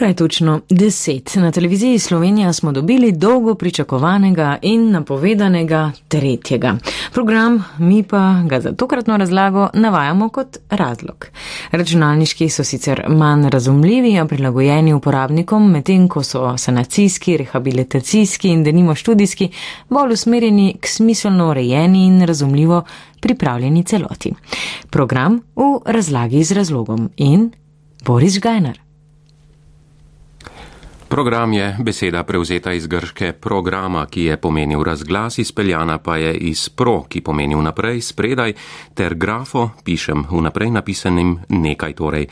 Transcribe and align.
Ura 0.00 0.08
je 0.08 0.14
točno 0.14 0.60
deset. 0.68 1.34
Na 1.34 1.52
televiziji 1.52 1.98
Slovenija 1.98 2.52
smo 2.52 2.72
dobili 2.72 3.12
dolgo 3.12 3.54
pričakovanega 3.54 4.58
in 4.62 4.90
napovedanega 4.90 5.92
tretjega. 6.08 6.76
Program 7.12 7.64
mi 7.78 8.02
pa 8.02 8.42
ga 8.46 8.60
za 8.60 8.72
tokratno 8.72 9.16
razlago 9.16 9.68
navajamo 9.74 10.28
kot 10.28 10.56
razlog. 10.70 11.26
Računalniški 11.70 12.48
so 12.48 12.64
sicer 12.64 13.02
manj 13.08 13.48
razumljivi, 13.48 14.18
a 14.18 14.24
prilagojeni 14.24 14.94
uporabnikom, 14.94 15.70
medtem 15.70 16.08
ko 16.08 16.22
so 16.22 16.56
sanacijski, 16.58 17.36
rehabilitacijski 17.36 18.48
in 18.48 18.64
denimo 18.64 18.94
študijski 18.94 19.48
bolj 19.88 20.12
usmerjeni 20.12 20.76
k 20.80 20.86
smiselno 20.86 21.50
urejeni 21.50 22.06
in 22.06 22.22
razumljivo 22.22 22.84
pripravljeni 23.20 23.84
celoti. 23.84 24.32
Program 24.90 25.40
v 25.56 25.80
razlagi 25.84 26.44
z 26.44 26.52
razlogom 26.52 27.10
in 27.16 27.50
Boris 28.04 28.40
Gajner. 28.40 28.89
Program 31.10 31.52
je 31.52 31.76
beseda 31.82 32.22
prevzeta 32.22 32.72
iz 32.72 32.86
grške 32.86 33.32
programa, 33.32 34.06
ki 34.06 34.24
je 34.24 34.36
pomenil 34.36 34.84
razglas, 34.84 35.38
izpeljana 35.38 35.98
pa 35.98 36.16
je 36.16 36.34
iz 36.34 36.68
pro, 36.68 37.02
ki 37.08 37.20
pomeni 37.20 37.54
vnaprej, 37.54 38.00
spredaj, 38.00 38.52
ter 38.94 39.14
grafo, 39.14 39.70
pišem 39.84 40.22
vnaprej 40.30 40.70
napisanim 40.70 41.32
nekaj 41.48 41.96
torej. 41.98 42.28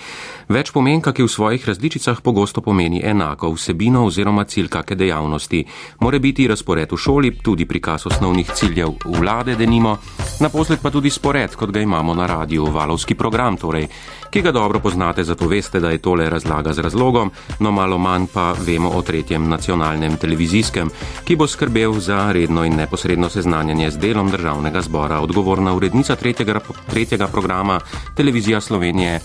Več 0.48 0.70
pomenka, 0.70 1.10
ki 1.12 1.26
v 1.26 1.28
svojih 1.28 1.66
različicah 1.68 2.20
pogosto 2.22 2.62
pomeni 2.62 3.02
enako 3.02 3.50
vsebino 3.56 4.04
oziroma 4.06 4.44
cilj 4.44 4.70
kake 4.70 4.94
dejavnosti. 4.94 5.64
More 6.00 6.22
biti 6.22 6.46
razpored 6.46 6.94
v 6.94 6.96
šoli, 6.96 7.34
tudi 7.42 7.66
prikaz 7.66 8.06
osnovnih 8.06 8.54
ciljev 8.54 8.94
vlade 9.18 9.58
denimo, 9.58 9.96
naposled 10.40 10.78
pa 10.78 10.94
tudi 10.94 11.10
spored, 11.10 11.58
kot 11.58 11.74
ga 11.74 11.82
imamo 11.82 12.14
na 12.14 12.30
radiju, 12.30 12.70
valovski 12.70 13.18
program 13.18 13.56
torej, 13.58 13.88
ki 14.30 14.42
ga 14.42 14.52
dobro 14.52 14.80
poznate, 14.80 15.24
zato 15.24 15.48
veste, 15.48 15.80
da 15.80 15.90
je 15.90 15.98
tole 15.98 16.30
razlaga 16.30 16.72
z 16.72 16.78
razlogom, 16.78 17.30
no 17.60 17.70
malo 17.70 17.98
manj 17.98 18.26
pa 18.32 18.52
vemo 18.66 18.90
o 18.90 19.02
tretjem 19.02 19.48
nacionalnem 19.48 20.16
televizijskem, 20.16 20.90
ki 21.24 21.36
bo 21.36 21.46
skrbel 21.46 21.92
za 22.00 22.32
redno 22.32 22.64
in 22.64 22.76
neposredno 22.76 23.28
seznanjanje 23.28 23.90
z 23.90 23.98
delom 23.98 24.30
državnega 24.30 24.80
zbora. 24.80 25.20
Odgovorna 25.20 25.74
urednica 25.74 26.16
tretjega, 26.16 26.60
tretjega 26.90 27.26
programa 27.28 27.80
Televizija 28.16 28.60
Slovenije 28.60 29.20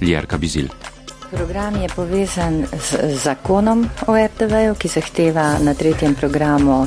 Ljerka 0.00 0.38
Bizil. 0.38 0.68
Program 1.30 1.76
je 1.76 1.88
povezan 1.96 2.64
z 2.72 3.16
zakonom 3.22 3.86
o 4.06 4.16
RTV-ju, 4.16 4.74
ki 4.74 4.88
zahteva 4.88 5.58
na 5.60 5.74
tretjem 5.74 6.14
programu 6.14 6.86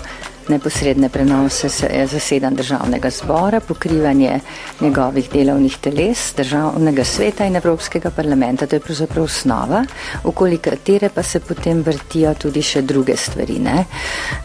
neposredne 0.52 1.10
prenose 1.10 1.70
zasedan 2.12 2.56
državnega 2.56 3.10
zbora, 3.10 3.60
pokrivanje 3.60 4.40
njegovih 4.82 5.30
delovnih 5.34 5.78
teles, 5.82 6.34
državnega 6.38 7.04
sveta 7.04 7.46
in 7.46 7.56
Evropskega 7.56 8.12
parlamenta. 8.12 8.68
To 8.68 8.76
je 8.76 8.80
pravzaprav 8.80 9.24
osnova, 9.24 9.84
okoli 10.24 10.58
katere 10.58 11.10
pa 11.10 11.24
se 11.24 11.40
potem 11.40 11.82
vrtijo 11.82 12.34
tudi 12.34 12.62
še 12.62 12.82
druge 12.82 13.18
stvari. 13.18 13.60
Ne? 13.60 13.86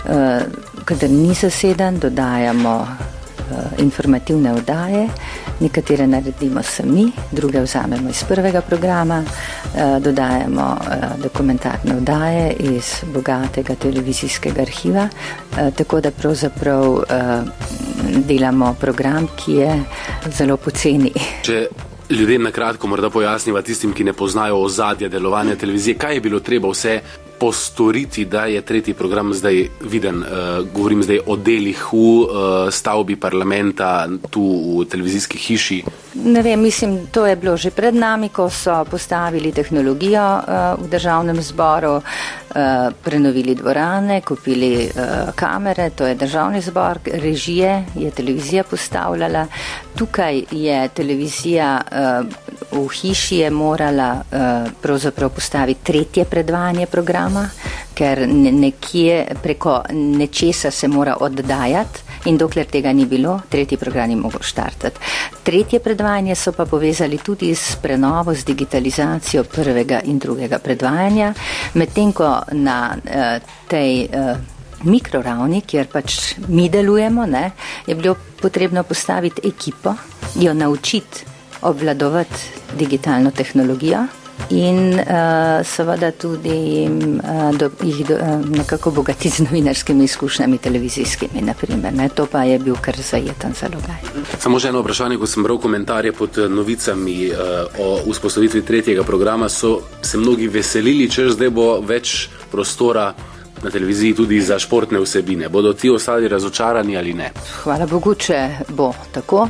Uh, 0.05 0.85
kadar 0.85 1.11
ni 1.11 1.35
zasedan, 1.35 1.99
dodajamo 1.99 2.77
uh, 2.81 3.79
informativne 3.83 4.55
vdaje, 4.61 5.09
nekatere 5.61 6.07
naredimo 6.07 6.63
sami, 6.63 7.13
druge 7.33 7.61
vzamemo 7.61 8.11
iz 8.11 8.25
prvega 8.29 8.61
programa, 8.61 9.23
uh, 9.25 10.03
dodajemo 10.03 10.79
uh, 10.81 11.23
dokumentarne 11.23 11.97
vdaje 12.01 12.53
iz 12.53 12.93
bogatega 13.15 13.75
televizijskega 13.75 14.63
arhiva, 14.63 15.09
uh, 15.09 15.75
tako 15.77 16.01
da 16.01 16.11
pravzaprav 16.11 17.03
delamo 18.27 18.75
program, 18.81 19.29
ki 19.37 19.53
je 19.53 19.83
zelo 20.31 20.57
poceni. 20.57 21.13
Če 21.43 21.67
ljudem 22.11 22.43
na 22.43 22.51
kratko 22.51 22.87
morda 22.87 23.11
pojasniva 23.11 23.63
tistim, 23.63 23.93
ki 23.93 24.05
ne 24.05 24.13
poznajo 24.13 24.61
ozadja 24.63 25.09
delovanja 25.09 25.57
televizije, 25.57 25.99
kaj 25.99 26.15
je 26.15 26.21
bilo 26.21 26.41
treba 26.41 26.69
vse 26.71 27.01
postoriti, 27.39 28.25
da 28.25 28.45
je 28.45 28.61
tretji 28.63 28.95
program 28.95 29.35
zdaj 29.35 29.69
viden. 29.81 30.17
Uh, 30.17 30.27
govorim 30.75 31.03
zdaj 31.03 31.19
o 31.27 31.37
delih 31.37 31.83
v 31.93 31.97
uh, 31.97 32.27
stavbi 32.71 33.17
parlamenta, 33.17 34.09
tu 34.31 34.43
v 34.81 34.85
televizijski 34.85 35.39
hiši. 35.39 35.83
Ne 36.25 36.43
vem, 36.43 36.61
mislim, 36.61 37.07
to 37.13 37.27
je 37.27 37.37
bilo 37.37 37.57
že 37.57 37.71
pred 37.71 37.95
nami, 37.95 38.29
ko 38.29 38.51
so 38.51 38.85
postavili 38.91 39.53
tehnologijo 39.53 40.25
uh, 40.39 40.85
v 40.85 40.89
državnem 40.91 41.43
zboru, 41.43 41.97
uh, 41.97 42.93
prenovili 43.05 43.55
dvorane, 43.55 44.21
kupili 44.21 44.87
uh, 44.89 45.35
kamere, 45.35 45.91
to 45.91 46.07
je 46.07 46.15
državni 46.15 46.61
zbor, 46.61 46.99
režije 47.05 47.85
je 47.95 48.11
televizija 48.11 48.65
postavljala. 48.65 49.47
Tukaj 49.97 50.43
je 50.51 50.89
televizija 50.89 51.81
uh, 51.81 52.27
v 52.73 52.89
hiši 52.89 53.37
je 53.37 53.51
morala 53.51 54.11
uh, 54.21 54.73
pravzaprav 54.83 55.31
postaviti 55.31 55.85
tretje 55.85 56.25
predvajanje 56.25 56.87
programa, 56.87 57.26
ker 57.95 58.29
nekje 58.29 59.27
preko 59.43 59.83
nečesa 59.93 60.71
se 60.71 60.89
mora 60.89 61.17
oddajati. 61.21 62.01
In 62.27 62.37
dokler 62.37 62.67
tega 62.67 62.93
ni 62.93 63.05
bilo, 63.07 63.41
tretji 63.49 63.79
program 63.79 64.09
ni 64.09 64.17
mogel 64.17 64.43
štartati. 64.43 64.99
Tretje 65.47 65.79
predvajanje 65.81 66.35
so 66.35 66.53
pa 66.53 66.67
povezali 66.67 67.19
tudi 67.19 67.55
s 67.55 67.77
prenovo, 67.83 68.35
z 68.35 68.45
digitalizacijo 68.45 69.45
prvega 69.45 70.01
in 70.05 70.19
drugega 70.19 70.59
predvajanja, 70.59 71.33
medtem 71.75 72.13
ko 72.13 72.41
na 72.53 72.97
uh, 72.97 73.39
tej 73.71 74.09
uh, 74.11 74.37
mikroravni, 74.85 75.63
kjer 75.63 75.87
pač 75.93 76.35
mi 76.49 76.69
delujemo, 76.69 77.27
ne, 77.27 77.51
je 77.87 77.95
bilo 77.95 78.17
potrebno 78.43 78.83
postaviti 78.83 79.47
ekipo, 79.49 79.95
jo 80.35 80.55
naučiti 80.55 81.25
obvladovati 81.63 82.75
digitalno 82.77 83.31
tehnologijo 83.31 84.07
in 84.51 84.95
uh, 84.95 85.65
seveda 85.67 86.11
tudi 86.13 86.87
uh, 86.87 87.57
do, 87.59 87.71
jih 87.83 88.07
do, 88.07 88.15
uh, 88.15 88.47
nekako 88.51 88.91
bogati 88.91 89.29
z 89.29 89.43
novinarskimi 89.43 90.05
izkušnjami 90.05 90.59
televizijskimi. 90.59 91.43
Naprimer, 91.43 91.95
ne? 91.95 92.09
To 92.09 92.27
pa 92.27 92.45
je 92.45 92.59
bil 92.59 92.77
kar 92.81 92.97
zajeten 92.97 93.55
zalogaj. 93.61 94.03
Samo 94.39 94.61
še 94.61 94.71
eno 94.71 94.83
vprašanje, 94.85 95.19
ko 95.19 95.27
sem 95.27 95.43
bral 95.43 95.59
komentarje 95.59 96.13
pod 96.13 96.39
novicami 96.51 97.31
uh, 97.31 97.39
o 97.79 98.13
vzpostavitvi 98.13 98.63
tretjega 98.63 99.05
programa, 99.05 99.49
so 99.49 99.81
se 100.03 100.19
mnogi 100.19 100.49
veselili, 100.49 101.11
če 101.11 101.31
zdaj 101.35 101.51
bo 101.51 101.81
več 101.81 102.29
prostora 102.51 103.13
na 103.63 103.71
televiziji 103.71 104.15
tudi 104.15 104.41
za 104.41 104.59
športne 104.59 105.01
vsebine. 105.01 105.49
Bodo 105.49 105.73
ti 105.73 105.91
ostali 105.91 106.29
razočarani 106.29 106.97
ali 106.97 107.15
ne? 107.15 107.31
Hvala 107.63 107.87
Bogu, 107.87 108.15
če 108.15 108.49
bo 108.69 108.93
tako. 109.13 109.43
Uh, 109.43 109.49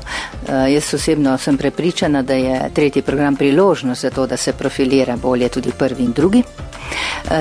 jaz 0.73 0.95
osebno 0.95 1.39
sem 1.39 1.57
prepričana, 1.57 2.23
da 2.23 2.35
je 2.35 2.71
tretji 2.75 3.03
program 3.03 3.37
priložnost 3.37 4.03
za 4.03 4.11
to, 4.11 4.27
da 4.27 4.37
se 4.37 4.53
profilira 4.53 5.17
bolje 5.17 5.49
tudi 5.49 5.73
prvi 5.79 6.05
in 6.05 6.13
drugi. 6.13 6.43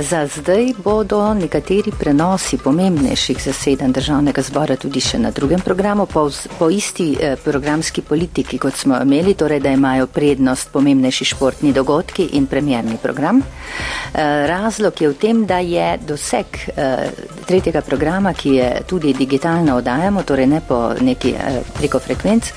Za 0.01 0.27
zdaj 0.27 0.73
bodo 0.83 1.33
nekateri 1.33 1.91
prenosi 1.99 2.57
pomembnejših 2.57 3.43
zasedanj 3.43 3.91
državnega 3.93 4.41
zbora 4.41 4.75
tudi 4.81 5.01
še 5.01 5.19
na 5.21 5.29
drugem 5.31 5.61
programu, 5.61 6.07
po, 6.09 6.23
po 6.59 6.69
isti 6.73 7.11
eh, 7.13 7.35
programski 7.43 8.01
politiki, 8.01 8.57
kot 8.57 8.73
smo 8.73 8.97
imeli, 9.01 9.35
torej 9.37 9.59
da 9.61 9.69
imajo 9.69 10.07
prednost 10.07 10.71
pomembnejši 10.73 11.25
športni 11.25 11.73
dogodki 11.73 12.25
in 12.39 12.47
premjerni 12.49 12.97
program. 13.01 13.41
Eh, 13.41 14.47
razlog 14.49 15.01
je 15.01 15.09
v 15.09 15.17
tem, 15.21 15.43
da 15.45 15.59
je 15.61 15.99
doseg 16.07 16.57
eh, 16.75 17.11
tretjega 17.45 17.81
programa, 17.81 18.33
ki 18.33 18.55
je 18.55 18.71
tudi 18.89 19.13
digitalno 19.13 19.77
oddajamo, 19.77 20.23
torej 20.23 20.47
ne 20.49 20.63
po 20.67 20.79
neki 21.01 21.35
preko 21.77 21.99
frekvenc, 21.99 22.49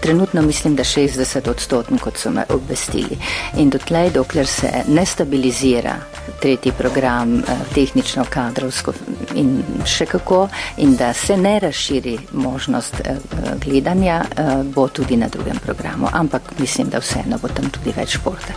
trenutno 0.00 0.42
mislim, 0.42 0.74
da 0.76 0.84
60 0.84 1.50
odstotni, 1.50 1.98
kot 2.02 2.18
so 2.18 2.34
me 2.34 2.44
obvestili. 2.50 3.18
In 3.62 3.70
dotlej, 3.70 4.10
dokler 4.10 4.46
se 4.46 4.72
ne 4.88 5.06
stabilizira 5.06 5.96
tretji 6.40 6.72
program, 6.78 7.38
eh, 7.38 7.42
tehnično, 7.74 8.24
kadrovsko 8.30 8.92
in 9.34 9.62
še 9.86 10.06
kako, 10.06 10.48
in 10.76 10.96
da 10.96 11.12
se 11.12 11.36
ne 11.36 11.58
razširi 11.60 12.18
možnost 12.32 12.94
eh, 13.04 13.16
gledanja, 13.64 14.24
eh, 14.36 14.62
bo 14.64 14.88
tudi 14.88 15.16
na 15.16 15.28
drugem 15.28 15.58
programu. 15.64 16.08
Ampak 16.12 16.42
mislim, 16.58 16.88
da 16.88 16.98
vseeno 16.98 17.38
bo 17.42 17.48
tam 17.48 17.70
tudi 17.70 17.94
več 17.96 18.16
športa. 18.18 18.54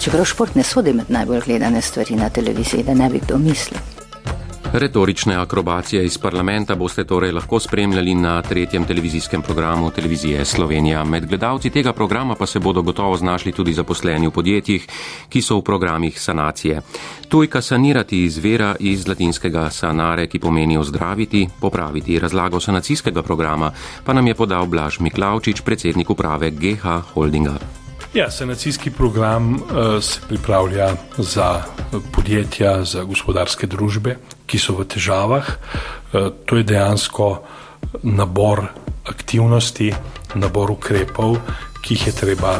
Čeprav 0.00 0.24
šport 0.24 0.54
ne 0.54 0.62
sodi 0.62 0.92
med 0.92 1.10
najbolj 1.10 1.40
gledane 1.46 1.82
stvari 1.82 2.16
na 2.16 2.28
televiziji, 2.28 2.82
da 2.82 2.94
ne 2.94 3.10
bi 3.10 3.20
kdo 3.20 3.38
mislil. 3.38 4.01
Retorične 4.72 5.36
akrobacije 5.36 6.04
iz 6.04 6.18
parlamenta 6.18 6.74
boste 6.74 7.04
torej 7.04 7.32
lahko 7.32 7.58
spremljali 7.60 8.14
na 8.14 8.42
tretjem 8.42 8.84
televizijskem 8.84 9.42
programu 9.42 9.90
Televizije 9.90 10.44
Slovenija. 10.44 11.04
Med 11.04 11.26
gledalci 11.26 11.70
tega 11.70 11.92
programa 11.92 12.34
pa 12.34 12.46
se 12.46 12.58
bodo 12.58 12.82
gotovo 12.82 13.16
znašli 13.16 13.52
tudi 13.52 13.72
zaposleni 13.72 14.26
v 14.26 14.30
podjetjih, 14.30 14.86
ki 15.28 15.42
so 15.42 15.58
v 15.58 15.62
programih 15.62 16.20
sanacije. 16.20 16.80
Tujka 17.28 17.60
sanirati 17.62 18.24
izvira 18.24 18.76
iz 18.80 19.08
latinskega 19.08 19.70
sanare, 19.70 20.26
ki 20.26 20.38
pomeni 20.38 20.78
ozdraviti, 20.78 21.48
popraviti. 21.60 22.18
Razlago 22.18 22.60
sanacijskega 22.60 23.22
programa 23.22 23.72
pa 24.04 24.12
nam 24.12 24.26
je 24.26 24.34
podal 24.34 24.66
Blaž 24.66 25.00
Miklavčič, 25.00 25.60
predsednik 25.60 26.10
uprave 26.10 26.50
GH 26.50 27.00
Holdinga. 27.12 27.58
Ja, 28.14 28.30
sanacijski 28.30 28.90
program 28.90 29.54
uh, 29.54 29.60
se 30.00 30.20
pripravlja 30.28 30.96
za 31.18 31.62
podjetja, 32.12 32.84
za 32.84 33.04
gospodarske 33.04 33.66
družbe, 33.66 34.16
ki 34.52 34.60
so 34.60 34.76
v 34.76 34.84
težavah. 34.84 35.48
Uh, 36.12 36.28
to 36.44 36.60
je 36.60 36.68
dejansko 36.68 37.40
nabor 38.04 38.68
aktivnosti, 39.08 39.88
nabor 40.36 40.76
ukrepov, 40.76 41.40
ki 41.80 41.96
jih 41.96 42.06
je 42.06 42.12
treba 42.12 42.58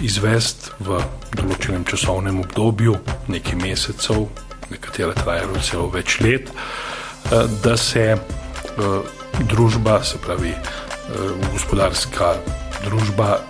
izvesti 0.00 0.70
v 0.86 1.02
določenem 1.34 1.82
časovnem 1.82 2.38
obdobju, 2.46 2.94
nekaj 3.26 3.58
mesecev, 3.58 4.28
nekatere 4.70 5.18
trajajo 5.18 5.58
celo 5.66 5.90
več 5.90 6.20
let, 6.22 6.54
uh, 6.54 7.50
da 7.66 7.74
se 7.74 8.14
uh, 8.14 9.02
družba, 9.50 9.98
se 10.06 10.22
pravi 10.22 10.54
gospodarska 11.52 12.28
družba, 12.86 13.42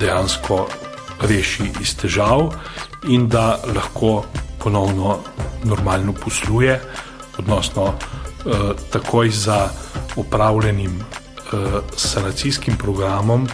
dejansko 0.00 0.64
reši 1.28 1.68
iz 1.84 1.92
težav 2.00 2.48
in 3.12 3.28
da 3.28 3.60
lahko 3.68 4.24
ponovno 4.58 5.18
normalno 5.64 6.12
posluje, 6.12 6.80
odnosno 7.38 7.94
eh, 7.94 8.50
takoj 8.90 9.30
za 9.30 9.68
upravljenim 10.16 11.00
eh, 11.00 11.56
sanacijskim 11.96 12.76
programom 12.76 13.48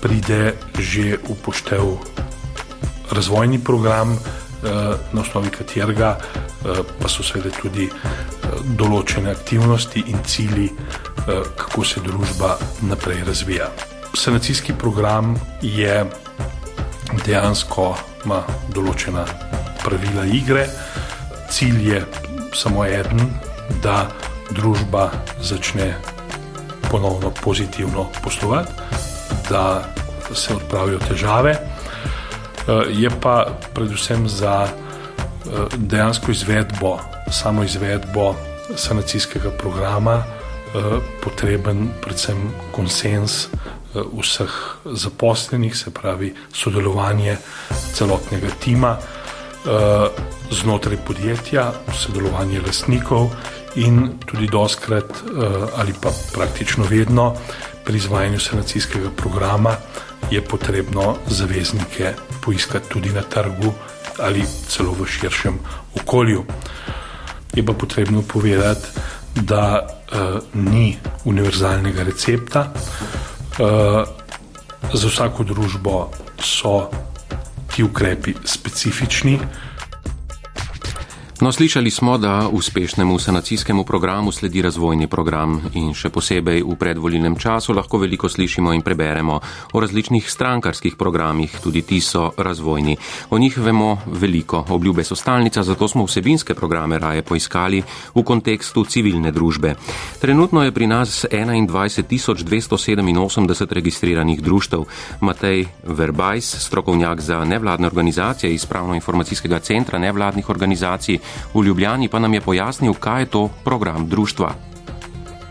pride 0.00 0.54
že 0.78 1.18
upoštev 1.28 1.84
razvojni 3.10 3.58
program, 3.64 4.12
eh, 4.12 4.18
na 5.12 5.20
osnovi 5.20 5.50
katerega 5.50 6.18
eh, 6.18 6.82
pa 7.00 7.08
so 7.08 7.22
seveda 7.22 7.50
tudi 7.62 7.84
eh, 7.84 7.92
določene 8.76 9.30
aktivnosti 9.30 10.04
in 10.06 10.18
cilji, 10.24 10.70
eh, 10.70 11.42
kako 11.56 11.84
se 11.84 12.00
družba 12.00 12.56
naprej 12.80 13.24
razvija. 13.26 13.70
Sanacijski 14.14 14.72
program 14.72 15.36
je 15.62 16.04
dejansko 17.26 17.94
ima 18.24 18.42
določena 18.74 19.24
pravila 19.84 20.26
igre. 20.26 20.66
Cilj 21.50 21.88
je 21.88 22.04
samo 22.54 22.84
en, 22.86 23.30
da 23.82 24.08
družba 24.50 25.10
začne 25.42 25.94
ponovno 26.90 27.30
pozitivno 27.30 28.06
poslovati, 28.24 28.72
da 29.50 29.84
se 30.34 30.54
odpravijo 30.54 30.98
težave. 30.98 31.50
Eh, 31.50 32.72
je 32.90 33.10
pa 33.20 33.46
predvsem 33.74 34.28
za 34.28 34.66
eh, 34.66 35.50
dejansko 35.76 36.30
izvedbo, 36.30 36.98
samo 37.30 37.64
izvedbo 37.64 38.34
sanacijskega 38.76 39.50
programa 39.50 40.22
eh, 40.22 40.80
potreben 41.22 41.88
predvsem 42.02 42.50
konsens 42.72 43.46
Eh, 43.94 44.02
vseh 44.22 44.50
zaposlenih, 44.84 45.76
se 45.76 45.90
pravi 45.90 46.34
sodelovanje 46.52 47.36
celotnega 47.92 48.46
tima 48.60 48.96
znotraj 50.50 50.96
podjetja, 51.06 51.72
sodelovanje 51.94 52.60
lastnikov 52.60 53.30
in 53.76 54.18
tudi 54.26 54.46
doskrat 54.46 55.10
eh, 55.10 55.22
ali 55.76 55.94
pa 56.02 56.10
praktično 56.32 56.84
vedno 56.84 57.34
pri 57.84 57.96
izvajanju 57.96 58.40
sanacijskega 58.40 59.10
programa 59.16 59.76
je 60.30 60.44
potrebno 60.44 61.16
zaveznike 61.26 62.14
poiskati 62.42 62.88
tudi 62.88 63.08
na 63.08 63.22
trgu 63.22 63.72
ali 64.18 64.44
celo 64.68 64.92
v 64.92 65.06
širšem 65.06 65.58
okolju. 66.02 66.44
Je 67.54 67.66
pa 67.66 67.72
potrebno 67.72 68.22
povedati, 68.22 68.86
da 69.34 69.86
uh, 69.86 70.18
ni 70.54 70.96
univerzalnega 71.24 72.02
recepta. 72.02 72.72
Uh, 73.58 74.06
za 74.92 75.08
vsako 75.08 75.44
družbo 75.44 76.10
so 76.42 76.90
ti 77.74 77.82
ukrepi 77.82 78.34
specifični, 78.44 79.38
No, 81.40 81.52
slišali 81.52 81.90
smo, 81.90 82.18
da 82.18 82.48
uspešnemu 82.52 83.18
sanacijskemu 83.18 83.84
programu 83.84 84.32
sledi 84.32 84.62
razvojni 84.62 85.08
program 85.08 85.60
in 85.72 85.94
še 85.96 86.10
posebej 86.12 86.62
v 86.62 86.76
predvolilnem 86.76 87.36
času 87.40 87.72
lahko 87.72 87.98
veliko 87.98 88.28
slišimo 88.28 88.72
in 88.76 88.82
preberemo 88.84 89.40
o 89.72 89.80
različnih 89.80 90.30
strankarskih 90.30 90.96
programih, 91.00 91.56
tudi 91.64 91.82
ti 91.82 92.00
so 92.00 92.32
razvojni. 92.36 92.96
O 93.30 93.38
njih 93.38 93.58
vemo 93.58 93.98
veliko, 94.06 94.64
obljube 94.68 95.04
so 95.04 95.14
stalnica, 95.16 95.62
zato 95.62 95.88
smo 95.88 96.04
vsebinske 96.04 96.54
programe 96.54 96.98
raje 96.98 97.22
poiskali 97.22 97.82
v 98.14 98.22
kontekstu 98.22 98.84
civilne 98.84 99.32
družbe. 99.32 99.74
Trenutno 100.20 100.64
je 100.64 100.72
pri 100.76 100.86
nas 100.92 101.24
21.287 101.24 103.72
registriranih 103.72 104.42
društev. 104.42 104.84
Matej 105.20 105.66
Verbajs, 105.88 106.56
strokovnjak 106.68 107.20
za 107.20 107.44
nevladne 107.44 107.86
organizacije 107.86 108.54
iz 108.54 108.66
pravno-informacijskega 108.66 109.58
centra 109.58 109.98
nevladnih 109.98 110.50
organizacij, 110.50 111.18
v 111.54 111.64
Ljubljani 111.64 112.08
pa 112.08 112.18
nam 112.18 112.34
je 112.34 112.40
pojasnil, 112.40 112.94
kaj 112.94 113.22
je 113.22 113.26
to 113.26 113.48
program 113.64 114.08
društva. 114.08 114.54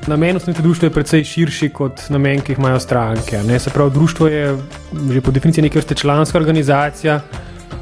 Namen 0.08 0.36
osnovne 0.36 0.62
društva 0.62 0.86
je 0.86 0.94
precej 0.94 1.24
širši 1.24 1.70
kot 1.70 2.02
namen, 2.10 2.42
ki 2.42 2.52
jih 2.52 2.60
imajo 2.60 2.80
stranke. 2.80 3.44
Ne? 3.44 3.60
Se 3.60 3.70
pravi, 3.70 3.92
društvo 3.92 4.28
je 4.28 4.58
že 5.12 5.22
po 5.22 5.32
definiciji 5.32 5.62
neka 5.62 5.80
vrsta 5.80 5.96
članska 5.96 6.38
organizacija 6.38 7.20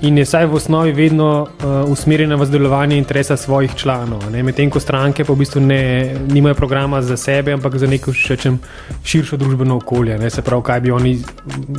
in 0.02 0.18
je 0.18 0.24
vsaj 0.24 0.46
v 0.46 0.56
osnovi 0.56 0.92
vedno 0.92 1.42
uh, 1.42 1.90
usmerjena 1.90 2.36
v 2.36 2.46
delovanje 2.50 2.98
interesa 2.98 3.38
svojih 3.38 3.76
članov. 3.76 4.24
Medtem 4.32 4.70
ko 4.70 4.80
stranke 4.80 5.26
pa 5.26 5.34
v 5.34 5.38
bistvu 5.38 5.62
ne, 5.62 6.16
nimajo 6.28 6.56
programa 6.56 7.02
za 7.02 7.18
sebe, 7.18 7.54
ampak 7.54 7.78
za 7.78 7.88
neko 7.88 8.14
šečem, 8.14 8.60
širšo 9.04 9.38
družbeno 9.38 9.78
okolje. 9.78 10.18
Ne? 10.20 10.30
Se 10.30 10.42
pravi, 10.42 10.64
kaj 10.64 10.82
bi 10.82 10.92
oni 10.92 11.18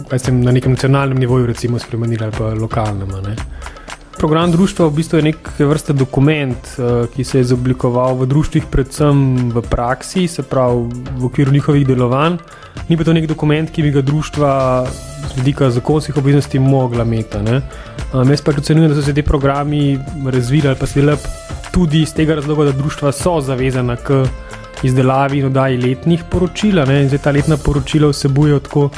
kaj 0.08 0.18
se, 0.18 0.32
na 0.32 0.52
nekem 0.52 0.72
nacionalnem 0.72 1.18
nivoju 1.18 1.46
recimo 1.46 1.78
spremenili 1.78 2.24
ali 2.24 2.32
pa 2.38 2.54
lokalnem. 2.54 3.08
Ne? 3.08 3.36
Program 4.18 4.50
društva 4.52 4.86
v 4.86 4.92
bistvu 4.98 5.18
je 5.18 5.22
neke 5.22 5.64
vrste 5.64 5.92
dokument, 5.92 6.58
eh, 6.58 7.06
ki 7.14 7.24
se 7.24 7.38
je 7.38 7.42
izoblikoval 7.46 8.16
v 8.18 8.26
društvih, 8.26 8.66
predvsem 8.66 9.50
v 9.54 9.62
praksi, 9.62 10.28
se 10.28 10.42
pravi 10.42 10.90
v 11.18 11.24
okviru 11.24 11.52
njihovih 11.52 11.86
delovanj. 11.86 12.38
Ni 12.88 12.96
pa 12.96 13.04
to 13.04 13.12
nek 13.12 13.26
dokument, 13.26 13.70
ki 13.70 13.82
bi 13.82 13.90
ga 13.90 14.02
društva 14.02 14.86
z 15.28 15.36
vidika 15.36 15.70
zakonskih 15.70 16.16
obveznosti 16.16 16.58
mogla 16.58 17.04
imeti. 17.04 17.38
Jaz 18.12 18.42
pač 18.42 18.58
ocenjujem, 18.58 18.90
da 18.90 18.96
so 18.96 19.02
se 19.06 19.14
ti 19.14 19.22
programi 19.22 19.98
razvili 20.26 20.68
ali 20.68 20.76
pa 20.80 20.86
seveda 20.86 21.16
tudi 21.70 22.02
iz 22.02 22.14
tega 22.14 22.34
razloga, 22.34 22.64
da 22.64 22.72
društva 22.72 23.12
so 23.12 23.40
zavezana 23.40 23.96
k 23.96 24.24
izdelavi 24.82 25.38
in 25.38 25.46
oddaji 25.46 25.78
letnih 25.78 26.24
poročil. 26.30 26.82
Zdaj 26.82 27.18
ta 27.22 27.30
letna 27.30 27.56
poročila 27.56 28.10
vsebujejo 28.10 28.58
tako 28.60 28.90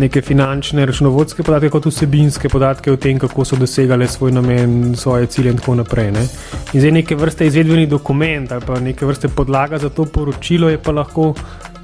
neke 0.00 0.22
finančne, 0.22 0.86
računovodske 0.86 1.42
podatke, 1.42 1.68
kot 1.70 1.86
vsebinske 1.86 2.48
podatke 2.48 2.92
o 2.92 2.96
tem, 2.96 3.18
kako 3.18 3.44
so 3.44 3.56
dosegali 3.56 4.08
svoj 4.08 4.32
namen, 4.32 4.94
svoje 4.96 5.26
cilje 5.26 5.52
in 5.52 5.58
tako 5.60 5.74
naprej. 5.74 6.10
Ne. 6.16 6.24
In 6.72 6.80
zdaj 6.80 6.92
neke 6.96 7.16
vrste 7.16 7.46
izvedbeni 7.46 7.86
dokument 7.86 8.52
ali 8.52 8.64
pa 8.66 8.80
neke 8.80 9.06
vrste 9.06 9.28
podlaga 9.28 9.78
za 9.78 9.88
to 9.88 10.04
poročilo 10.04 10.68
je 10.68 10.78
pa 10.78 10.92
lahko 10.92 11.34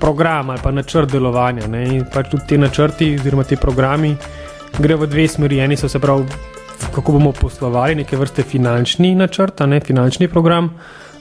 program 0.01 0.51
ali 0.51 0.61
pa 0.63 0.71
načrt 0.71 1.13
delovanja. 1.13 1.67
Ne. 1.67 1.85
In 1.97 2.05
pač 2.13 2.31
tudi 2.31 2.47
ti 2.49 2.59
načrti 2.59 3.15
oziroma 3.21 3.45
ti 3.45 3.57
programi 3.57 4.17
gre 4.79 4.97
v 4.97 5.07
dve 5.07 5.29
smeri. 5.29 5.61
Eni 5.61 5.77
so 5.77 5.89
se 5.89 5.99
pravi, 5.99 6.25
kako 6.95 7.13
bomo 7.13 7.33
poslovali, 7.33 7.95
neke 7.95 8.17
vrste 8.17 8.43
finančni 8.43 9.15
načrt, 9.15 9.61
ne 9.67 9.81
finančni 9.81 10.29
program. 10.29 10.71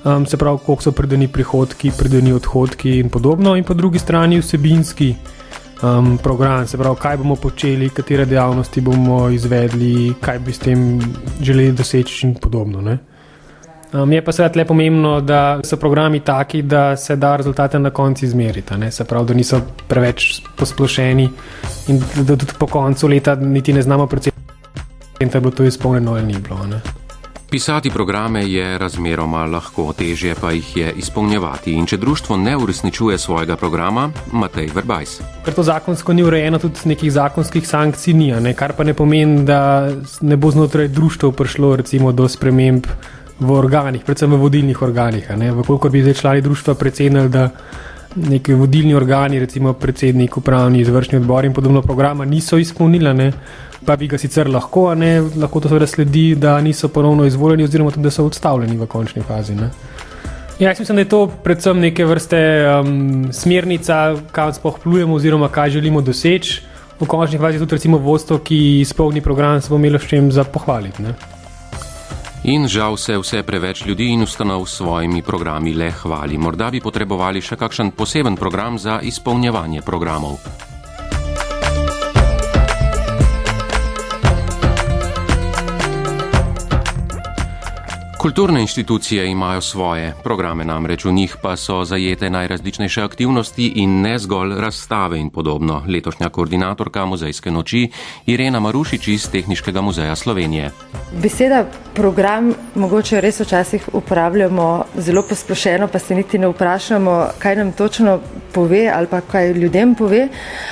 Um, 0.05 0.25
se 0.25 0.37
pravi, 0.37 0.59
koliko 0.65 0.83
so 0.83 0.91
predani 0.91 1.27
prihodki, 1.27 1.91
predani 1.97 2.33
odhodki 2.33 2.99
in 2.99 3.09
podobno, 3.09 3.55
in 3.55 3.63
po 3.63 3.73
drugi 3.73 3.99
strani 3.99 4.37
vsebinski 4.39 5.15
um, 5.83 6.17
program, 6.17 6.67
se 6.67 6.77
pravi, 6.77 6.95
kaj 7.01 7.17
bomo 7.17 7.35
počeli, 7.35 7.89
katere 7.89 8.25
dejavnosti 8.25 8.81
bomo 8.81 9.29
izvedli, 9.29 10.13
kaj 10.21 10.39
bi 10.39 10.53
s 10.53 10.59
tem 10.59 11.01
želeli 11.41 11.71
doseči 11.71 12.27
in 12.27 12.35
podobno. 12.35 12.81
Ne? 12.81 12.97
Um, 13.93 14.11
je 14.11 14.23
pa 14.25 14.31
seveda 14.31 14.59
le 14.59 14.65
pomembno, 14.65 15.21
da 15.21 15.59
so 15.63 15.77
programi 15.77 16.19
taki, 16.19 16.61
da 16.61 16.95
se 16.97 17.15
da 17.15 17.35
rezultate 17.35 17.79
na 17.79 17.89
koncu 17.89 18.25
izmeriti, 18.25 18.73
se 18.91 19.03
pravi, 19.03 19.25
da 19.25 19.33
niso 19.33 19.61
preveč 19.87 20.41
posplošeni 20.57 21.29
in 21.87 22.03
da 22.15 22.35
tudi 22.35 22.53
po 22.59 22.67
koncu 22.67 23.07
leta 23.07 23.35
niti 23.35 23.73
ne 23.73 23.81
znamo 23.81 24.07
predvsem, 24.07 24.33
da 25.19 25.37
je 25.37 25.41
bilo 25.41 25.51
to 25.51 25.63
izpolnjeno 25.63 26.11
ali 26.11 26.23
ni 26.23 26.35
bilo. 26.49 26.65
Ne? 26.67 27.04
Pisati 27.49 27.89
programe 27.89 28.41
je 28.49 28.77
razmeroma 28.77 29.45
lahko, 29.45 29.93
težje 29.93 30.35
pa 30.41 30.51
jih 30.51 30.77
je 30.77 30.93
izpolnjevati. 30.97 31.73
In 31.77 31.85
če 31.85 31.97
društvo 31.97 32.37
ne 32.37 32.57
uresničuje 32.57 33.17
svojega 33.17 33.55
programa, 33.55 34.09
Matej 34.31 34.71
Verbajs. 34.75 35.19
Ker 35.45 35.53
to 35.53 35.63
zakonsko 35.63 36.13
ni 36.13 36.23
urejeno, 36.25 36.59
tudi 36.59 36.89
nekih 36.89 37.11
zakonskih 37.11 37.67
sankcij 37.67 38.13
ni, 38.13 38.31
ne? 38.41 38.53
kar 38.53 38.73
pa 38.73 38.83
ne 38.83 38.93
pomeni, 38.93 39.43
da 39.45 39.91
ne 40.21 40.37
bo 40.37 40.51
znotraj 40.51 40.87
društva 40.87 41.31
prišlo 41.31 41.75
recimo, 41.75 42.11
do 42.11 42.27
sprememb 42.27 42.89
v 43.39 43.51
organih, 43.51 44.03
predvsem 44.03 44.31
v 44.33 44.41
vodilnih 44.41 44.81
organih. 44.81 45.29
Vkolikor 45.61 45.91
bi 45.91 46.01
zdaj 46.01 46.13
člani 46.13 46.41
društva 46.41 46.73
predsednili, 46.73 47.29
da 47.29 47.49
neki 48.15 48.53
vodilni 48.53 48.95
organi, 48.95 49.39
recimo 49.39 49.73
predsednik, 49.73 50.37
upravni, 50.37 50.81
izvršni 50.81 51.17
odbor 51.17 51.45
in 51.45 51.53
podobno 51.53 51.81
programa 51.81 52.25
niso 52.25 52.57
izpolnili 52.57 53.31
pa 53.85 53.95
bi 53.95 54.07
ga 54.07 54.17
sicer 54.17 54.49
lahko, 54.49 54.89
a 54.89 54.95
ne 54.95 55.19
lahko 55.21 55.61
to 55.61 55.69
seveda 55.69 55.87
sledi, 55.87 56.35
da 56.35 56.57
niso 56.61 56.87
ponovno 56.87 57.25
izvoljeni, 57.25 57.63
oziroma 57.63 57.91
tudi, 57.91 58.03
da 58.03 58.11
so 58.11 58.25
odstavljeni 58.25 58.77
v 58.77 58.87
končni 58.87 59.21
fazi. 59.21 59.55
Ne? 59.55 59.69
Ja, 60.59 60.69
jaz 60.69 60.79
mislim, 60.79 60.95
da 60.95 61.01
je 61.01 61.09
to 61.09 61.27
predvsem 61.43 61.79
neke 61.79 62.05
vrste 62.05 62.39
um, 62.79 63.27
smernica, 63.33 64.15
kam 64.31 64.53
sploh 64.53 64.79
plujemo, 64.83 65.15
oziroma 65.15 65.49
kaj 65.49 65.69
želimo 65.69 66.01
doseči. 66.01 66.61
V 66.99 67.07
končni 67.07 67.39
fazi 67.39 67.59
tudi, 67.59 67.75
recimo, 67.75 67.97
vodstvo, 67.97 68.39
ki 68.39 68.79
izpolni 68.79 69.21
program, 69.21 69.61
se 69.61 69.69
bo 69.69 69.75
imelo 69.75 69.99
s 69.99 70.07
čim 70.07 70.31
za 70.31 70.43
pohvaliti. 70.43 71.03
Ne? 71.03 71.15
In 72.45 72.67
žal 72.69 72.97
se 72.97 73.17
vse 73.17 73.43
preveč 73.43 73.85
ljudi 73.85 74.11
in 74.13 74.21
ustanov 74.21 74.65
s 74.65 74.77
svojimi 74.77 75.21
programi 75.21 75.73
le 75.73 75.91
hvali. 75.91 76.37
Morda 76.37 76.69
bi 76.71 76.79
potrebovali 76.79 77.41
še 77.41 77.57
kakšen 77.57 77.91
poseben 77.91 78.37
program 78.37 78.77
za 78.77 78.99
izpolnjevanje 79.01 79.81
programov. 79.81 80.37
Kulturne 88.25 88.61
inštitucije 88.61 89.27
imajo 89.27 89.61
svoje 89.61 90.13
programe, 90.23 90.65
namreč 90.65 91.05
v 91.05 91.11
njih 91.11 91.35
pa 91.41 91.55
so 91.55 91.83
zajete 91.85 92.29
najrazličnejše 92.29 93.03
aktivnosti 93.03 93.67
in 93.75 94.01
ne 94.01 94.17
zgolj 94.19 94.55
razstave 94.61 95.19
in 95.19 95.29
podobno. 95.29 95.83
Letošnja 95.87 96.29
koordinatorka 96.29 97.05
muzejske 97.05 97.51
noči 97.51 97.89
Irena 98.25 98.59
Marušič 98.59 99.07
iz 99.07 99.29
Tehničnega 99.29 99.81
muzeja 99.81 100.15
Slovenije. 100.15 100.71
Beseda 101.21 101.65
program 101.93 102.53
mogoče 102.75 103.21
res 103.21 103.39
včasih 103.39 103.89
uporabljamo 103.93 104.85
zelo 104.95 105.21
posplošeno, 105.29 105.87
pa 105.87 105.99
se 105.99 106.15
niti 106.15 106.37
ne 106.37 106.47
vprašamo, 106.47 107.27
kaj 107.39 107.55
nam 107.55 107.71
točno 107.71 108.19
pove 108.53 108.89
ali 108.95 109.07
pa 109.07 109.21
kaj 109.21 109.51
ljudem 109.53 109.95
pove, 109.95 110.27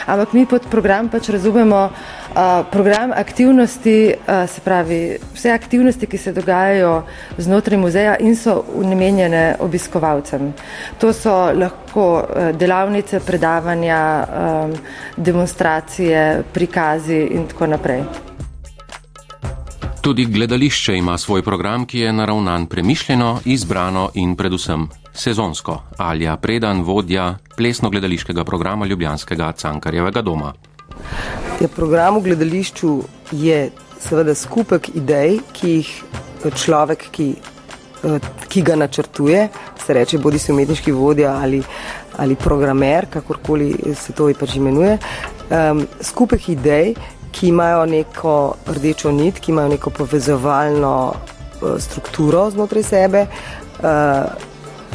ampak 0.06 0.34
mi 0.34 0.46
pod 0.46 0.66
program 0.72 1.10
pač 1.10 1.30
razumemo 1.30 1.86
uh, 1.86 2.66
program 2.72 3.12
aktivnosti, 3.16 4.14
uh, 4.14 4.50
se 4.50 4.62
pravi 4.62 5.18
vse 5.36 5.52
aktivnosti, 5.52 6.08
ki 6.08 6.18
se 6.18 6.34
dogajajo 6.34 7.04
znotraj 7.44 7.78
muzeja 7.78 8.16
in 8.20 8.36
so 8.36 8.64
namenjene 8.82 9.56
obiskovalcem. 9.60 10.54
To 11.00 11.14
so 11.14 11.36
lahko 11.54 12.08
eh, 12.24 12.52
delavnice, 12.58 13.20
predavanja, 13.20 14.02
demonstracije, 15.18 16.44
prikazi 16.54 17.20
in 17.32 17.48
tako 17.48 17.68
naprej. 17.68 18.04
Tudi 20.04 20.26
gledališče 20.26 20.98
ima 20.98 21.18
svoj 21.18 21.42
program, 21.42 21.86
ki 21.86 22.00
je 22.00 22.14
naravnan 22.14 22.66
premišljeno, 22.66 23.40
izbrano 23.46 24.10
in 24.14 24.36
predvsem 24.36 24.90
sezonsko. 25.14 25.78
Alja 25.98 26.36
Predan, 26.38 26.82
vodja 26.82 27.38
plesno-gledališkega 27.58 28.44
programa 28.44 28.86
Ljubljanskega 28.86 29.52
Cankarjevega 29.52 30.22
doma. 30.22 30.54
Ja, 31.62 31.68
program 31.68 32.18
v 32.18 32.22
gledališču 32.24 32.98
je 33.32 33.70
seveda 34.00 34.36
skupek 34.36 34.90
idej, 34.96 35.40
ki 35.54 35.70
jih 35.70 35.92
človek, 36.52 37.08
ki, 37.12 37.36
eh, 38.04 38.20
ki 38.48 38.62
ga 38.62 38.76
načrtuje, 38.76 39.50
se 39.86 39.94
reče 39.94 40.18
bodi 40.18 40.40
si 40.40 40.52
umetniški 40.52 40.92
vodja 40.92 41.38
ali, 41.42 41.64
ali 42.18 42.36
programer, 42.36 43.08
kakorkoli 43.10 43.96
se 43.96 44.14
to 44.14 44.30
pač 44.40 44.56
imenuje, 44.56 44.98
um, 45.50 45.88
skupek 46.02 46.50
idej, 46.50 46.94
ki 47.32 47.48
imajo 47.48 47.86
neko 47.86 48.56
rdečo 48.68 49.12
nit, 49.12 49.40
ki 49.40 49.52
imajo 49.52 49.68
neko 49.68 49.90
povezovalno 49.90 50.94
uh, 51.14 51.80
strukturo 51.80 52.50
znotraj 52.50 52.84
sebe, 52.84 53.26
uh, 53.82 54.32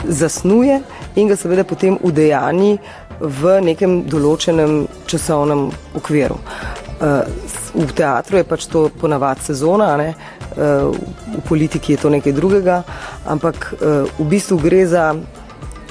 zasnuje 0.05 0.81
in 1.17 1.29
ga 1.29 1.37
seveda 1.37 1.65
potem 1.65 1.99
udejani 2.03 2.79
v 3.21 3.59
nekem 3.61 4.05
določenem 4.07 4.87
časovnem 5.11 5.69
okviru. 5.99 6.39
Uh, 6.99 7.27
v 7.75 7.93
teatru 7.93 8.39
je 8.39 8.45
pač 8.45 8.67
to 8.67 8.89
ponavadi 9.01 9.45
sezona, 9.51 9.97
ne? 9.97 10.15
v 10.57 11.43
politiki 11.49 11.93
je 11.95 12.03
to 12.03 12.11
nekaj 12.11 12.33
drugega, 12.33 12.83
ampak 13.27 13.75
v 14.19 14.25
bistvu 14.27 14.59
gre 14.59 14.87
za, 14.89 15.15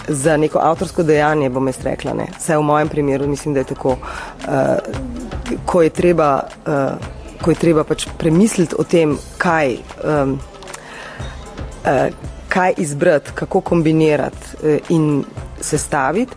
za 0.08 0.38
neko 0.38 0.60
avtorsko 0.60 1.06
dejanje, 1.08 1.50
bom 1.50 1.68
jaz 1.68 1.80
rekla. 1.86 2.14
Ne. 2.18 2.28
Vse 2.36 2.58
v 2.58 2.66
mojem 2.66 2.90
primeru 2.90 3.28
mislim, 3.28 3.54
da 3.54 3.64
je 3.64 3.72
tako, 3.72 3.96
ko 5.66 5.82
je 5.82 5.90
treba, 5.90 6.32
ko 7.42 7.54
je 7.54 7.60
treba 7.62 7.86
pač 7.88 8.08
premisliti 8.18 8.76
o 8.76 8.84
tem, 8.84 9.16
kaj, 9.38 9.78
kaj 12.50 12.74
izbrati, 12.78 13.36
kako 13.36 13.62
kombinirati 13.62 14.76
in 14.90 15.24
sestaviti 15.62 16.36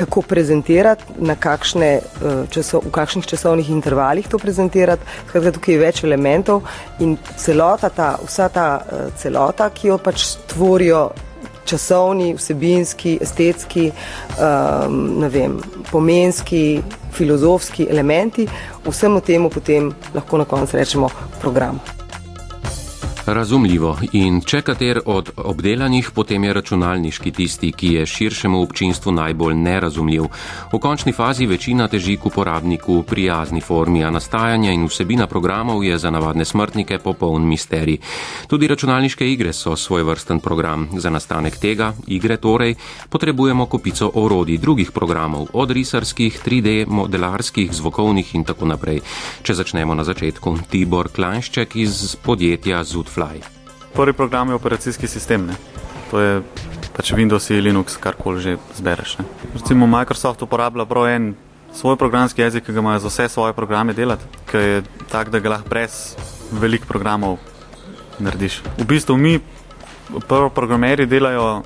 kako 0.00 0.22
prezentirati, 0.22 1.04
kakšne, 1.40 1.90
eh, 2.00 2.42
časo, 2.50 2.80
v 2.80 2.90
kakšnih 2.90 3.26
časovnih 3.26 3.70
intervalih 3.70 4.28
to 4.28 4.38
prezentirati. 4.38 5.04
Skratka, 5.28 5.52
tukaj 5.58 5.74
je 5.74 5.80
več 5.80 6.04
elementov 6.04 6.62
in 6.98 7.18
celota 7.36 7.90
ta, 7.92 8.14
vsa 8.24 8.48
ta 8.48 8.68
eh, 8.80 9.10
celota, 9.20 9.68
ki 9.70 9.92
jo 9.92 9.98
pač 9.98 10.36
tvorijo 10.48 11.10
časovni, 11.70 12.32
vsebinski, 12.34 13.18
estetski, 13.22 13.90
um, 14.40 15.22
vem, 15.30 15.60
pomenski, 15.92 16.82
filozofski 17.14 17.86
elementi, 17.90 18.48
vsemu 18.86 19.20
temu 19.20 19.50
potem 19.54 19.92
lahko 20.14 20.42
na 20.42 20.48
koncu 20.50 20.76
rečemo 20.76 21.10
program. 21.40 21.99
Razumljivo. 23.30 23.92
In 24.18 24.40
če 24.42 24.58
kater 24.66 24.98
od 25.06 25.28
obdelanih, 25.38 26.08
potem 26.10 26.44
je 26.44 26.54
računalniški 26.56 27.30
tisti, 27.30 27.68
ki 27.70 27.92
je 27.94 28.06
širšemu 28.06 28.58
občinstvu 28.58 29.12
najbolj 29.14 29.54
nerazumljiv. 29.54 30.24
V 30.72 30.80
končni 30.82 31.12
fazi 31.14 31.46
večina 31.46 31.86
teži 31.88 32.16
k 32.16 32.26
uporabniku 32.26 33.04
prijazni 33.06 33.60
formi, 33.60 34.02
a 34.04 34.10
nastajanje 34.10 34.72
in 34.74 34.88
vsebina 34.90 35.28
programov 35.30 35.84
je 35.84 35.98
za 35.98 36.10
navadne 36.10 36.44
smrtnike 36.44 36.98
popoln 36.98 37.46
misterij. 37.46 38.00
Tudi 38.50 38.66
računalniške 38.66 39.30
igre 39.30 39.52
so 39.52 39.76
svoj 39.76 40.02
vrsten 40.10 40.40
program. 40.40 40.88
Za 40.98 41.10
nastanek 41.10 41.60
tega, 41.62 41.92
igre 42.06 42.36
torej, 42.36 42.74
potrebujemo 43.08 43.66
kopico 43.66 44.10
orodij 44.14 44.58
drugih 44.58 44.90
programov, 44.92 45.46
od 45.52 45.70
risarskih, 45.70 46.40
3D, 46.46 46.86
modelarskih, 46.88 47.70
zvokovnih 47.72 48.34
in 48.34 48.44
tako 48.44 48.66
naprej. 48.66 49.00
Če 49.42 49.54
začnemo 49.54 49.94
na 49.94 50.04
začetku, 50.04 50.58
Tibor 50.70 51.14
Klanšček 51.14 51.76
iz 51.76 52.16
podjetja 52.16 52.82
Zutfl. 52.84 53.19
Fly. 53.20 53.40
Prvi 53.92 54.12
program 54.12 54.48
je 54.48 54.54
operacijski 54.54 55.06
sistem. 55.06 55.46
Ne? 55.46 55.54
To 56.10 56.20
je 56.20 56.42
pač 56.96 57.12
Windows 57.12 57.50
in 57.50 57.60
Linux, 57.60 58.00
karkoli 58.00 58.40
že 58.40 58.56
zbereš. 58.80 59.18
Ne? 59.20 59.24
Recimo 59.54 59.86
Microsoft 59.86 60.42
uporablja 60.42 60.88
prav 60.88 61.06
en 61.08 61.34
svoj 61.76 61.96
programski 62.00 62.40
jezik, 62.40 62.64
ki 62.64 62.72
ga 62.72 62.80
imajo 62.80 62.98
za 63.04 63.08
vse 63.12 63.28
svoje 63.28 63.52
programe 63.52 63.92
delati, 63.92 64.24
ki 64.48 64.56
je 64.56 64.82
tak, 65.12 65.28
da 65.28 65.38
ga 65.38 65.52
lahko 65.52 65.68
brez 65.68 66.16
velikih 66.50 66.88
programov 66.88 67.36
narediš. 68.18 68.62
V 68.80 68.88
bistvu 68.88 69.16
mi, 69.20 69.36
prvo 70.28 70.48
programeri, 70.48 71.06
delajo 71.06 71.62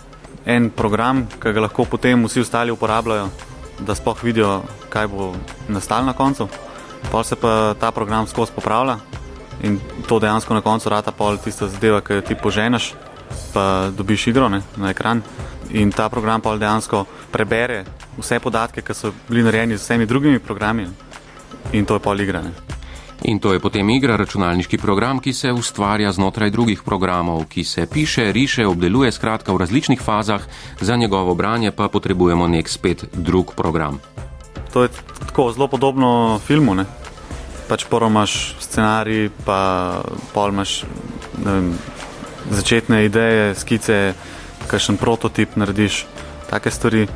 en 0.46 0.70
program, 0.74 1.24
ki 1.38 1.54
ga 1.54 1.68
lahko 1.70 1.86
potem 1.86 2.26
vsi 2.26 2.42
ostali 2.42 2.74
uporabljajo, 2.74 3.30
da 3.78 3.94
spoh 3.94 4.18
vidijo, 4.26 4.62
kaj 4.90 5.06
bo 5.06 5.34
nastalo 5.68 6.10
na 6.10 6.18
koncu. 6.18 6.48
Pa 7.12 7.22
se 7.22 7.36
pa 7.36 7.74
ta 7.80 7.90
program 7.94 8.26
skozi 8.26 8.52
popravlja, 8.52 8.98
In 9.64 9.80
to 10.06 10.18
dejansko 10.20 10.54
na 10.54 10.60
koncu 10.60 10.92
rata 10.92 11.12
pol 11.12 11.38
tista 11.40 11.68
zadeva, 11.68 12.02
ki 12.04 12.20
ti 12.20 12.36
poženeš, 12.36 12.92
pa 13.54 13.88
dobiš 13.96 14.26
igro 14.28 14.48
ne, 14.48 14.60
na 14.76 14.92
ekran. 14.92 15.22
In 15.72 15.92
ta 15.92 16.08
program 16.12 16.44
pa 16.44 16.56
dejansko 16.60 17.04
prebere 17.32 17.84
vse 18.18 18.38
podatke, 18.40 18.84
ki 18.84 18.94
so 18.94 19.12
bili 19.28 19.42
narejeni 19.42 19.78
z 19.78 19.82
vsemi 19.82 20.06
drugimi 20.06 20.38
programi. 20.38 20.86
In 21.72 21.88
to 21.88 21.96
je 21.96 22.04
pol 22.04 22.20
igra. 22.20 22.42
Ne. 22.44 22.52
In 23.24 23.38
to 23.40 23.54
je 23.56 23.60
potem 23.60 23.88
igra, 23.90 24.18
računalniški 24.20 24.78
program, 24.78 25.18
ki 25.18 25.32
se 25.32 25.52
ustvarja 25.52 26.12
znotraj 26.12 26.50
drugih 26.50 26.82
programov, 26.84 27.46
ki 27.48 27.64
se 27.64 27.86
piše, 27.86 28.32
riše, 28.32 28.66
obdeluje 28.66 29.12
skratka 29.12 29.52
v 29.52 29.62
različnih 29.64 30.00
fazah, 30.00 30.44
za 30.80 30.96
njegovo 30.96 31.34
branje 31.34 31.70
pa 31.70 31.88
potrebujemo 31.88 32.48
nek 32.48 32.68
spet 32.68 33.04
drug 33.12 33.54
program. 33.56 34.00
To 34.72 34.82
je 34.82 34.88
tako 35.26 35.52
zelo 35.52 35.68
podobno 35.68 36.38
filmu. 36.46 36.74
Ne? 36.74 36.84
Pač 37.68 37.84
prvo 37.88 38.08
imaš 38.12 38.54
scenarij, 38.60 39.30
pa 39.44 40.02
pol 40.34 40.52
imaš 40.52 40.84
vem, 41.38 41.72
začetne 42.50 43.04
ideje, 43.06 43.54
skice, 43.56 44.14
kakšen 44.68 44.98
prototip 45.00 45.56
narediš, 45.56 46.04
take 46.50 46.70
stvari, 46.70 47.06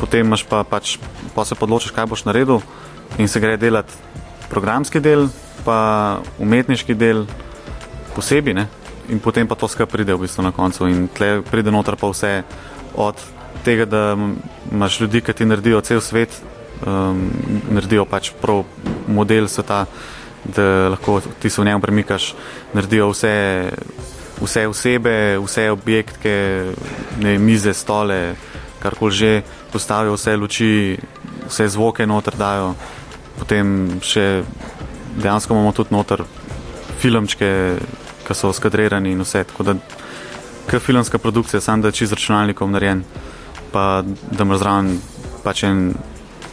potem 0.00 0.26
imaš 0.26 0.44
pa 0.48 0.64
pač, 0.64 0.98
pa 1.34 1.44
se 1.44 1.56
podločiš, 1.58 1.92
kaj 1.96 2.06
boš 2.06 2.24
naredil. 2.28 2.60
In 3.18 3.28
se 3.28 3.40
gre 3.40 3.56
delati 3.56 3.92
programski 4.50 5.00
del, 5.00 5.28
pa 5.64 6.20
umetniški 6.38 6.94
del 6.94 7.24
posebej, 8.14 8.54
ne? 8.54 8.68
In 9.08 9.20
potem 9.24 9.48
pa 9.48 9.56
to 9.56 9.68
skupaj 9.68 9.88
pride 9.88 10.12
v 10.12 10.26
bistvu 10.26 10.44
na 10.44 10.52
koncu. 10.52 10.88
In 10.88 11.08
tle 11.08 11.40
pride 11.42 11.72
noter 11.72 11.96
pa 11.96 12.10
vse 12.12 12.42
od 12.92 13.16
tega, 13.64 13.88
da 13.88 14.02
imaš 14.70 15.00
ljudi, 15.00 15.24
ki 15.24 15.32
ti 15.32 15.48
naredijo 15.48 15.80
cel 15.80 16.00
svet, 16.04 16.32
um, 16.86 17.30
naredijo 17.70 18.04
pač 18.04 18.32
prav 18.40 18.64
model 19.08 19.48
sveta, 19.48 19.84
da 20.44 20.88
lahko 20.94 21.20
ti 21.40 21.50
se 21.50 21.62
v 21.62 21.66
njem 21.66 21.80
premikaš, 21.80 22.34
naredijo 22.72 23.10
vse, 23.10 23.34
vse 24.40 24.66
osebe, 24.68 25.38
vse 25.38 25.70
objektke, 25.70 26.36
ne, 27.20 27.38
mize, 27.38 27.74
stole, 27.74 28.34
karkoli 28.82 29.12
že, 29.12 29.32
postavijo 29.72 30.14
vse 30.14 30.36
luči, 30.36 30.98
vse 31.48 31.68
zvoke 31.68 32.06
noter 32.06 32.36
dajo, 32.38 32.74
potem 33.38 34.00
še 34.02 34.44
dejansko 35.18 35.54
imamo 35.54 35.72
tudi 35.72 35.94
noter 35.94 36.22
filmčke, 36.98 37.50
ki 38.26 38.34
so 38.36 38.52
skadrirani 38.52 39.14
in 39.14 39.24
vse. 39.24 39.44
Tako 39.48 39.64
da, 39.64 39.74
kot 40.68 40.82
filmska 40.84 41.18
produkcija, 41.18 41.60
sam 41.60 41.82
da 41.82 41.92
čez 41.92 42.12
računalnikom 42.12 42.72
narejen, 42.72 43.04
pa 43.72 44.02
da 44.04 44.44
ima 44.44 44.58
zraven 44.58 44.98
pač 45.44 45.64
en 45.64 45.94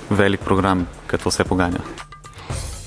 velik 0.10 0.44
program, 0.46 0.88
ki 1.08 1.18
to 1.18 1.30
vse 1.30 1.44
poganja. 1.44 1.80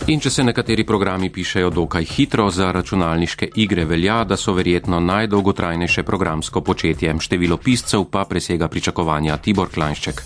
In 0.09 0.23
če 0.25 0.31
se 0.33 0.41
nekateri 0.41 0.87
programi 0.89 1.29
pišejo 1.29 1.69
dokaj 1.69 2.07
hitro, 2.09 2.47
za 2.51 2.71
računalniške 2.73 3.51
igre 3.61 3.85
velja, 3.85 4.23
da 4.25 4.39
so 4.41 4.55
verjetno 4.57 5.01
najdolgotrajnejše 5.05 6.03
programsko 6.03 6.63
početje, 6.65 7.13
število 7.21 7.59
piscev 7.61 8.07
pa 8.09 8.25
presega 8.25 8.71
pričakovanja 8.73 9.37
Tibor 9.37 9.69
Klanšček. 9.69 10.23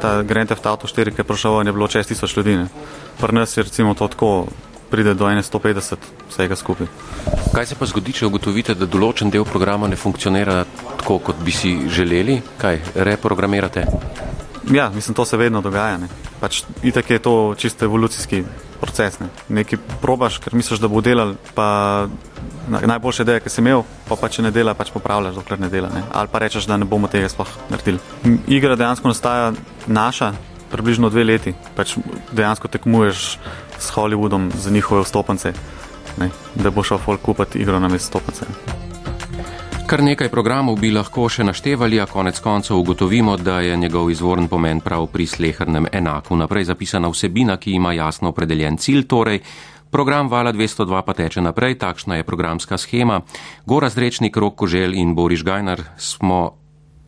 Ta 0.00 0.22
Grand 0.22 0.48
Theft 0.48 0.66
Auto 0.66 0.88
4, 0.88 1.12
ki 1.12 1.20
je 1.20 1.28
prišel, 1.28 1.66
je 1.66 1.72
bilo 1.72 1.88
6000 1.88 2.36
ljudi. 2.36 2.56
Pri 3.20 3.36
nas 3.36 3.56
je 3.56 3.62
recimo 3.62 3.94
to 3.94 4.08
tako 4.08 4.46
pride 4.90 5.14
do 5.14 5.26
150 5.26 5.96
vsega 6.30 6.56
skupaj. 6.56 6.86
Kaj 7.54 7.66
se 7.66 7.74
pa 7.74 7.86
zgodi, 7.86 8.12
če 8.12 8.26
ugotovite, 8.26 8.74
da 8.74 8.86
določen 8.86 9.30
del 9.30 9.44
programa 9.44 9.88
ne 9.88 10.00
funkcionira 10.00 10.62
tako, 10.96 11.18
kot 11.18 11.44
bi 11.44 11.52
si 11.52 11.76
želeli? 11.92 12.40
Kaj 12.58 12.80
reprogramirate? 12.94 13.84
Ja, 14.70 14.90
mislim, 14.94 15.14
to 15.14 15.24
se 15.24 15.36
vedno 15.36 15.60
dogaja. 15.60 15.98
Ne. 15.98 16.08
Pač 16.40 16.62
itak 16.82 17.10
je 17.10 17.18
to 17.18 17.54
čisto 17.58 17.84
evolucijski 17.84 18.44
proces. 18.80 19.18
Ne. 19.20 19.28
Nekaj 19.48 19.78
probaš, 20.00 20.38
ker 20.38 20.54
misliš, 20.54 20.80
da 20.80 20.88
bo 20.88 21.00
delal, 21.00 21.34
pa 21.54 22.08
najboljše 22.68 23.22
ideje, 23.22 23.40
ki 23.44 23.52
si 23.52 23.60
imel, 23.60 23.84
pa, 24.08 24.16
pa 24.16 24.28
če 24.28 24.46
ne 24.46 24.50
dela, 24.54 24.74
pač 24.74 24.92
popravljaš, 24.94 25.36
dokler 25.40 25.60
ne 25.60 25.68
dela. 25.72 25.90
Ne. 25.94 26.04
Ali 26.12 26.32
pa 26.32 26.40
rečeš, 26.42 26.68
da 26.70 26.76
ne 26.80 26.88
bomo 26.88 27.08
tega 27.12 27.28
sploh 27.28 27.50
naredili. 27.70 28.00
Igra 28.46 28.76
dejansko 28.76 29.12
nastaja 29.12 29.52
naša, 29.86 30.32
približno 30.72 31.10
dve 31.12 31.24
leti. 31.24 31.54
Pač 31.76 31.96
dejansko 32.32 32.68
tekmuješ 32.68 33.26
s 33.78 33.92
Hollywoodom 33.94 34.50
za 34.56 34.70
njihove 34.70 35.04
vstopnice, 35.04 35.52
da 36.54 36.70
bo 36.70 36.82
šel 36.82 36.98
folk 36.98 37.22
kupiti 37.22 37.58
igro 37.58 37.80
na 37.80 37.88
mesto 37.88 38.18
stopnice. 38.18 38.46
Kar 39.94 40.02
nekaj 40.02 40.26
programov 40.26 40.80
bi 40.82 40.88
lahko 40.90 41.28
še 41.30 41.44
naštevali, 41.46 42.00
a 42.02 42.06
konec 42.10 42.40
koncev 42.42 42.80
ugotovimo, 42.80 43.36
da 43.38 43.60
je 43.62 43.76
njegov 43.78 44.08
izvoren 44.10 44.48
pomen 44.50 44.80
prav 44.82 45.06
pri 45.12 45.22
slehrnem 45.22 45.86
enaku. 45.86 46.34
Naprej 46.34 46.66
zapisana 46.66 47.06
vsebina, 47.12 47.54
ki 47.62 47.76
ima 47.78 47.92
jasno 47.94 48.32
opredeljen 48.34 48.74
cilj, 48.74 49.04
torej 49.06 49.38
program 49.94 50.26
Vala 50.26 50.50
202 50.50 51.04
pa 51.06 51.14
teče 51.14 51.46
naprej, 51.46 51.78
takšna 51.78 52.18
je 52.18 52.26
programska 52.26 52.74
schema. 52.74 53.20
Gora 53.70 53.86
Zrečnik, 53.86 54.34
Rok 54.34 54.58
Kožel 54.64 54.98
in 54.98 55.14
Boriš 55.14 55.46
Gajnar 55.46 55.84
smo 55.94 56.58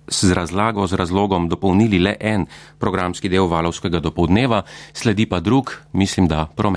z 0.07 0.31
razlago, 0.39 0.87
z 0.87 0.95
razlogom 0.95 1.49
dopolnili 1.49 1.99
le 1.99 2.15
en 2.21 2.47
programski 2.79 3.29
del 3.29 3.51
valovskega 3.51 3.99
dopoldneva, 3.99 4.63
sledi 4.93 5.27
pa 5.27 5.41
drug, 5.41 5.75
mislim, 5.93 6.31
da 6.31 6.47
promet. 6.47 6.75